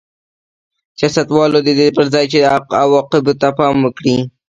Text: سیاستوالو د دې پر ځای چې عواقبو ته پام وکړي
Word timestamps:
سیاستوالو 0.99 1.59
د 1.63 1.69
دې 1.79 1.87
پر 1.97 2.05
ځای 2.13 2.25
چې 2.31 2.39
عواقبو 2.81 3.33
ته 3.41 3.47
پام 3.57 3.75
وکړي 3.83 4.17